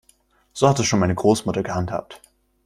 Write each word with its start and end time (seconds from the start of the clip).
So 0.53 0.67
hat 0.67 0.79
es 0.79 0.87
schon 0.87 0.99
meine 0.99 1.13
Großmutter 1.13 1.61
gehandhabt. 1.61 2.23